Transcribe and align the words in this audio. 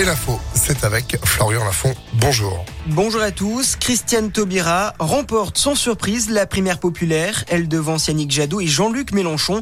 Et 0.00 0.04
l'info, 0.06 0.40
c'est 0.54 0.84
avec 0.84 1.18
Florian 1.26 1.62
Lafont. 1.62 1.94
Bonjour. 2.14 2.64
Bonjour 2.86 3.20
à 3.20 3.30
tous. 3.30 3.76
Christiane 3.76 4.32
Taubira 4.32 4.94
remporte 4.98 5.58
sans 5.58 5.74
surprise 5.74 6.30
la 6.30 6.46
primaire 6.46 6.78
populaire. 6.78 7.44
Elle 7.48 7.68
devance 7.68 8.08
Yannick 8.08 8.30
Jadot 8.30 8.62
et 8.62 8.66
Jean-Luc 8.66 9.12
Mélenchon. 9.12 9.60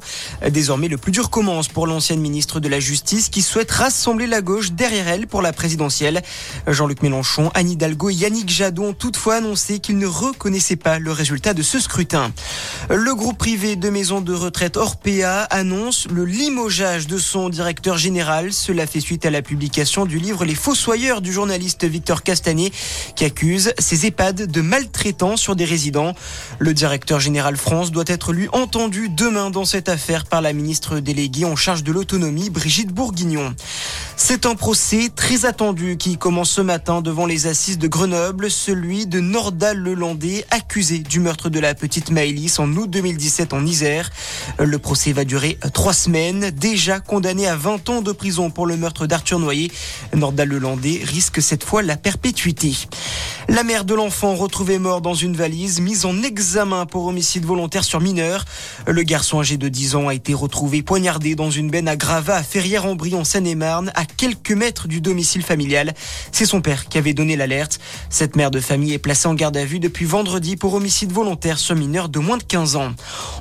Désormais, 0.48 0.86
le 0.86 0.96
plus 0.96 1.10
dur 1.10 1.30
commence 1.30 1.66
pour 1.66 1.88
l'ancienne 1.88 2.20
ministre 2.20 2.60
de 2.60 2.68
la 2.68 2.78
Justice 2.78 3.30
qui 3.30 3.42
souhaite 3.42 3.72
rassembler 3.72 4.28
la 4.28 4.40
gauche 4.40 4.70
derrière 4.70 5.08
elle 5.08 5.26
pour 5.26 5.42
la 5.42 5.52
présidentielle. 5.52 6.22
Jean-Luc 6.68 7.02
Mélenchon, 7.02 7.50
Anne 7.54 7.70
Hidalgo 7.70 8.08
et 8.10 8.14
Yannick 8.14 8.48
Jadot 8.48 8.84
ont 8.84 8.92
toutefois 8.92 9.36
annoncé 9.36 9.80
qu'ils 9.80 9.98
ne 9.98 10.06
reconnaissaient 10.06 10.76
pas 10.76 11.00
le 11.00 11.10
résultat 11.10 11.52
de 11.52 11.62
ce 11.62 11.80
scrutin. 11.80 12.30
Le 12.88 13.14
groupe 13.16 13.38
privé 13.38 13.74
de 13.74 13.90
maisons 13.90 14.20
de 14.20 14.34
retraite 14.34 14.76
Orpea 14.76 15.42
annonce 15.50 16.06
le 16.08 16.24
limogeage 16.24 17.08
de 17.08 17.18
son 17.18 17.48
directeur 17.48 17.98
général. 17.98 18.52
Cela 18.52 18.86
fait 18.86 19.00
suite 19.00 19.26
à 19.26 19.30
la 19.30 19.42
publication 19.42 20.06
du 20.06 20.18
livre 20.18 20.27
Les 20.28 20.54
Fossoyeurs 20.54 21.22
du 21.22 21.32
journaliste 21.32 21.84
Victor 21.84 22.22
Castanet 22.22 22.70
qui 23.16 23.24
accuse 23.24 23.72
ces 23.78 24.06
EHPAD 24.06 24.46
de 24.46 24.60
maltraitance 24.60 25.40
sur 25.40 25.56
des 25.56 25.64
résidents. 25.64 26.14
Le 26.58 26.74
directeur 26.74 27.18
général 27.18 27.56
France 27.56 27.90
doit 27.90 28.04
être 28.06 28.32
lui 28.32 28.48
entendu 28.52 29.08
demain 29.08 29.48
dans 29.50 29.64
cette 29.64 29.88
affaire 29.88 30.26
par 30.26 30.42
la 30.42 30.52
ministre 30.52 31.00
déléguée 31.00 31.46
en 31.46 31.56
charge 31.56 31.82
de 31.82 31.92
l'autonomie 31.92 32.50
Brigitte 32.50 32.92
Bourguignon. 32.92 33.54
C'est 34.20 34.46
un 34.46 34.56
procès 34.56 35.10
très 35.14 35.46
attendu 35.46 35.96
qui 35.96 36.18
commence 36.18 36.50
ce 36.50 36.60
matin 36.60 37.02
devant 37.02 37.24
les 37.24 37.46
assises 37.46 37.78
de 37.78 37.86
Grenoble, 37.86 38.50
celui 38.50 39.06
de 39.06 39.20
Nordal 39.20 39.78
Lelandais, 39.78 40.44
accusé 40.50 40.98
du 40.98 41.20
meurtre 41.20 41.48
de 41.50 41.60
la 41.60 41.72
petite 41.76 42.10
Maëlys 42.10 42.58
en 42.58 42.68
août 42.72 42.90
2017 42.90 43.52
en 43.54 43.64
Isère. 43.64 44.10
Le 44.58 44.76
procès 44.80 45.12
va 45.12 45.24
durer 45.24 45.56
trois 45.72 45.92
semaines, 45.92 46.50
déjà 46.50 46.98
condamné 46.98 47.46
à 47.46 47.54
20 47.54 47.88
ans 47.90 48.02
de 48.02 48.10
prison 48.10 48.50
pour 48.50 48.66
le 48.66 48.76
meurtre 48.76 49.06
d'Arthur 49.06 49.38
Noyer. 49.38 49.70
Nordal 50.12 50.48
Lelandais 50.48 51.00
risque 51.04 51.40
cette 51.40 51.62
fois 51.62 51.82
la 51.82 51.96
perpétuité. 51.96 52.74
La 53.50 53.62
mère 53.62 53.86
de 53.86 53.94
l'enfant 53.94 54.34
retrouvée 54.34 54.78
mort 54.78 55.00
dans 55.00 55.14
une 55.14 55.34
valise, 55.34 55.80
mise 55.80 56.04
en 56.04 56.22
examen 56.22 56.84
pour 56.84 57.06
homicide 57.06 57.46
volontaire 57.46 57.82
sur 57.82 57.98
mineur. 57.98 58.44
Le 58.86 59.02
garçon 59.02 59.40
âgé 59.40 59.56
de 59.56 59.70
10 59.70 59.96
ans 59.96 60.08
a 60.08 60.14
été 60.14 60.34
retrouvé 60.34 60.82
poignardé 60.82 61.34
dans 61.34 61.50
une 61.50 61.70
benne 61.70 61.88
à 61.88 61.96
Grava 61.96 62.36
à 62.36 62.42
Ferrières-en-Brie 62.42 63.14
en 63.14 63.24
Seine-et-Marne, 63.24 63.90
à 63.94 64.04
quelques 64.04 64.52
mètres 64.52 64.86
du 64.86 65.00
domicile 65.00 65.42
familial. 65.42 65.94
C'est 66.30 66.44
son 66.44 66.60
père 66.60 66.90
qui 66.90 66.98
avait 66.98 67.14
donné 67.14 67.36
l'alerte. 67.36 67.80
Cette 68.10 68.36
mère 68.36 68.50
de 68.50 68.60
famille 68.60 68.92
est 68.92 68.98
placée 68.98 69.28
en 69.28 69.34
garde 69.34 69.56
à 69.56 69.64
vue 69.64 69.80
depuis 69.80 70.04
vendredi 70.04 70.56
pour 70.56 70.74
homicide 70.74 71.10
volontaire 71.10 71.58
sur 71.58 71.74
mineur 71.74 72.10
de 72.10 72.18
moins 72.18 72.36
de 72.36 72.42
15 72.42 72.76
ans. 72.76 72.92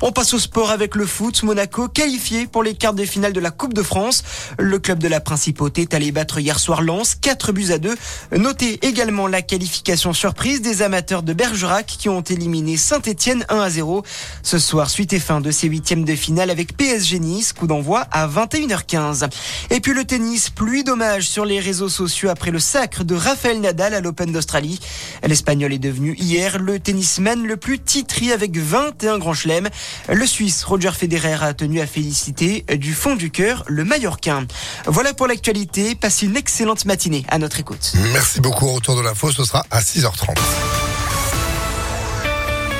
On 0.02 0.14
passe 0.14 0.34
au 0.34 0.40
sport 0.40 0.72
avec 0.72 0.96
le 0.96 1.06
foot. 1.06 1.44
Monaco 1.44 1.90
qualifié 1.90 2.48
pour 2.48 2.64
les 2.64 2.76
quarts 2.76 2.94
de 2.94 3.04
finale 3.04 3.34
de 3.34 3.42
la 3.42 3.52
Coupe 3.52 3.74
de 3.74 3.84
France. 3.84 4.24
Le 4.58 4.80
club 4.80 5.00
de 5.00 5.10
la 5.10 5.20
Principauté 5.20 5.82
est 5.82 5.94
allé 5.94 6.14
battre 6.14 6.40
hier 6.40 6.60
soir 6.60 6.82
Lens, 6.82 7.16
4 7.16 7.52
buts 7.52 7.72
à 7.72 7.78
2. 7.78 7.94
Notez 8.38 8.80
également 8.88 9.28
la 9.28 9.42
qualification 9.42 9.97
surprise 9.98 10.62
des 10.62 10.82
amateurs 10.82 11.24
de 11.24 11.34
Bergerac 11.34 11.86
qui 11.86 12.08
ont 12.08 12.22
éliminé 12.22 12.78
Saint-Etienne 12.78 13.46
1 13.50 13.60
à 13.60 13.70
0. 13.70 14.04
Ce 14.44 14.60
soir, 14.60 14.90
suite 14.90 15.14
et 15.14 15.20
fin 15.20 15.42
de 15.42 15.52
ces 15.52 15.68
huitièmes 15.68 16.06
de 16.06 16.16
finale 16.16 16.50
avec 16.50 16.78
PSG 16.78 17.20
Nice, 17.20 17.54
coup 17.54 17.68
d'envoi 17.68 18.02
à 18.12 18.28
21h15. 18.28 19.30
Et 19.72 19.80
puis 19.80 19.94
le 19.94 20.06
tennis, 20.06 20.50
pluie 20.50 20.84
d'hommages 20.84 21.28
sur 21.28 21.46
les 21.46 21.60
réseaux 21.60 21.90
sociaux 21.90 22.30
après 22.30 22.52
le 22.52 22.60
sacre 22.60 23.04
de 23.04 23.16
Rafael 23.16 23.60
Nadal 23.60 23.94
à 23.94 24.02
l'Open 24.02 24.32
d'Australie. 24.32 24.80
L'Espagnol 25.26 25.74
est 25.74 25.80
devenu 25.80 26.16
hier 26.18 26.60
le 26.60 26.80
tennisman 26.80 27.46
le 27.46 27.58
plus 27.58 27.80
titré 27.80 28.32
avec 28.32 28.56
21 28.58 29.18
grands 29.18 29.34
chelems. 29.34 29.70
Le 30.10 30.26
Suisse 30.26 30.64
Roger 30.64 30.92
Federer 30.92 31.44
a 31.44 31.54
tenu 31.54 31.82
à 31.82 31.88
féliciter 31.88 32.66
du 32.78 32.94
fond 32.94 33.16
du 33.16 33.32
cœur 33.32 33.64
le 33.68 33.84
Mallorquin. 33.84 34.46
Voilà 34.86 35.14
pour 35.14 35.28
l'actualité. 35.28 35.96
Passez 35.96 36.26
une 36.26 36.38
excellente 36.38 36.86
matinée 36.86 37.26
à 37.30 37.40
notre 37.40 37.60
écoute. 37.60 37.94
Merci 38.14 38.42
beaucoup. 38.42 38.68
Retour 38.72 38.96
de 38.96 39.02
l'info, 39.02 39.32
ce 39.32 39.44
sera 39.44 39.66
à 39.72 39.82
6h30. 39.88 40.77